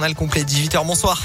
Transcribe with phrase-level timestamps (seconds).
[0.00, 1.20] On a le complet 18h, bonsoir.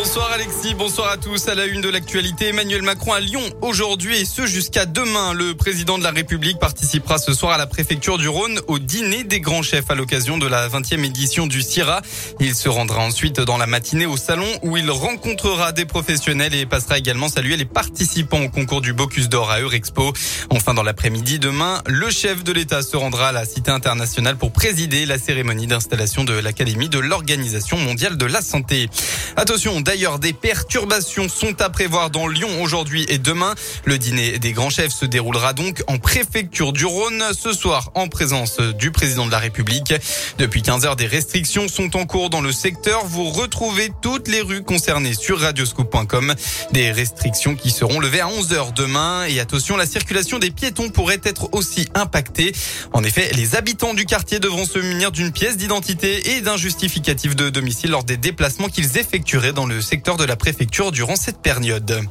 [0.00, 1.48] Bonsoir Alexis, bonsoir à tous.
[1.48, 5.32] À la une de l'actualité, Emmanuel Macron à Lyon aujourd'hui et ce jusqu'à demain.
[5.32, 9.24] Le président de la République participera ce soir à la préfecture du Rhône au dîner
[9.24, 12.00] des grands chefs à l'occasion de la 20e édition du CIRA.
[12.38, 16.64] Il se rendra ensuite dans la matinée au salon où il rencontrera des professionnels et
[16.64, 20.12] passera également saluer les participants au concours du Bocuse d'Or à Eurexpo.
[20.50, 24.52] Enfin, dans l'après-midi demain, le chef de l'État se rendra à la Cité internationale pour
[24.52, 28.88] présider la cérémonie d'installation de l'Académie de l'Organisation mondiale de la santé.
[29.34, 33.54] Attention, D'ailleurs, des perturbations sont à prévoir dans Lyon aujourd'hui et demain.
[33.86, 38.06] Le dîner des grands chefs se déroulera donc en préfecture du Rhône ce soir en
[38.08, 39.94] présence du président de la République.
[40.36, 43.06] Depuis 15 heures, des restrictions sont en cours dans le secteur.
[43.06, 46.34] Vous retrouvez toutes les rues concernées sur radioscoop.com.
[46.72, 49.24] Des restrictions qui seront levées à 11 heures demain.
[49.24, 52.52] Et attention, la circulation des piétons pourrait être aussi impactée.
[52.92, 57.34] En effet, les habitants du quartier devront se munir d'une pièce d'identité et d'un justificatif
[57.34, 61.38] de domicile lors des déplacements qu'ils effectueraient dans le secteur de la préfecture durant cette
[61.38, 62.02] période.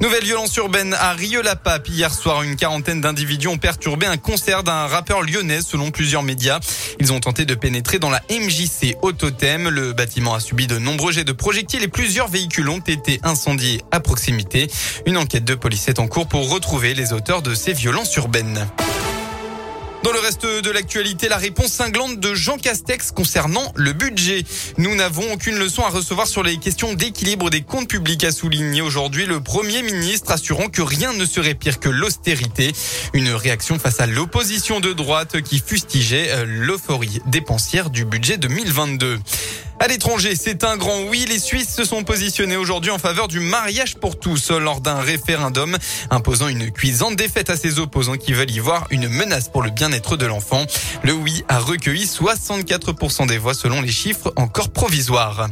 [0.00, 1.88] Nouvelle violence urbaine à Rieux-la-Pape.
[1.88, 6.58] Hier soir, une quarantaine d'individus ont perturbé un concert d'un rappeur lyonnais selon plusieurs médias.
[6.98, 9.68] Ils ont tenté de pénétrer dans la MJC Autotem.
[9.68, 13.82] Le bâtiment a subi de nombreux jets de projectiles et plusieurs véhicules ont été incendiés
[13.92, 14.68] à proximité.
[15.06, 18.66] Une enquête de police est en cours pour retrouver les auteurs de ces violences urbaines.
[20.04, 24.44] Dans le reste de l'actualité, la réponse cinglante de Jean Castex concernant le budget.
[24.76, 28.82] Nous n'avons aucune leçon à recevoir sur les questions d'équilibre des comptes publics, a souligné
[28.82, 32.72] aujourd'hui le Premier ministre, assurant que rien ne serait pire que l'austérité.
[33.14, 39.18] Une réaction face à l'opposition de droite qui fustigeait euh, l'euphorie dépensière du budget 2022.
[39.80, 41.26] À l'étranger, c'est un grand oui.
[41.28, 45.76] Les Suisses se sont positionnés aujourd'hui en faveur du mariage pour tous lors d'un référendum
[46.10, 49.70] imposant une cuisante défaite à ses opposants qui veulent y voir une menace pour le
[49.70, 50.64] bien-être de l'enfant.
[51.02, 55.48] Le oui a recueilli 64% des voix selon les chiffres encore provisoires.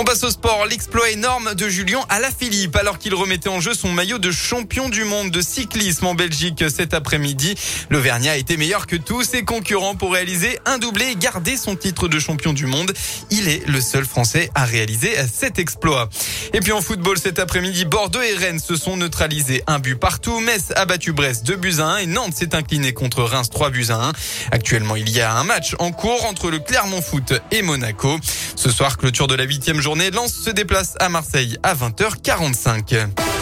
[0.00, 0.64] On passe au sport.
[0.64, 5.02] L'exploit énorme de Julien Alaphilippe alors qu'il remettait en jeu son maillot de champion du
[5.02, 7.56] monde de cyclisme en Belgique cet après-midi.
[7.90, 11.74] L'Auvergnat a été meilleur que tous ses concurrents pour réaliser un doublé et garder son
[11.74, 12.92] titre de champion du monde.
[13.32, 16.08] Il est le seul Français à réaliser cet exploit.
[16.52, 20.38] Et puis en football cet après-midi, Bordeaux et Rennes se sont neutralisés un but partout.
[20.38, 23.70] Metz a battu Brest 2 buts à 1 et Nantes s'est incliné contre Reims 3
[23.70, 24.12] buts à 1.
[24.52, 28.16] Actuellement, il y a un match en cours entre le Clermont Foot et Monaco.
[28.58, 33.37] Ce soir, clôture de la huitième journée, Lens se déplace à Marseille à 20h45.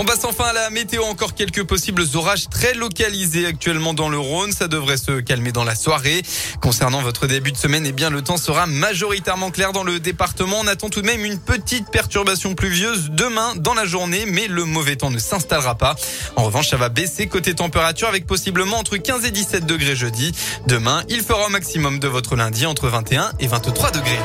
[0.00, 1.02] On passe enfin à la météo.
[1.02, 4.52] Encore quelques possibles orages très localisés actuellement dans le Rhône.
[4.52, 6.22] Ça devrait se calmer dans la soirée.
[6.62, 10.58] Concernant votre début de semaine, eh bien, le temps sera majoritairement clair dans le département.
[10.60, 14.64] On attend tout de même une petite perturbation pluvieuse demain dans la journée, mais le
[14.64, 15.96] mauvais temps ne s'installera pas.
[16.36, 20.32] En revanche, ça va baisser côté température avec possiblement entre 15 et 17 degrés jeudi.
[20.68, 24.20] Demain, il fera au maximum de votre lundi entre 21 et 23 degrés.